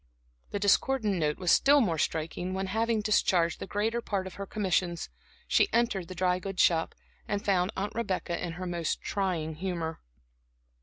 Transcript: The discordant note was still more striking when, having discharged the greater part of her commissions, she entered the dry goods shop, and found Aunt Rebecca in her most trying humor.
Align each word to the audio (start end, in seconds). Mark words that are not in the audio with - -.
The 0.49 0.57
discordant 0.57 1.17
note 1.17 1.37
was 1.37 1.51
still 1.51 1.79
more 1.79 1.99
striking 1.99 2.55
when, 2.55 2.65
having 2.65 3.01
discharged 3.01 3.59
the 3.59 3.67
greater 3.67 4.01
part 4.01 4.25
of 4.25 4.33
her 4.33 4.47
commissions, 4.47 5.09
she 5.47 5.71
entered 5.71 6.07
the 6.07 6.15
dry 6.15 6.39
goods 6.39 6.63
shop, 6.63 6.95
and 7.27 7.45
found 7.45 7.71
Aunt 7.77 7.93
Rebecca 7.93 8.43
in 8.43 8.53
her 8.53 8.65
most 8.65 9.03
trying 9.03 9.53
humor. 9.57 10.01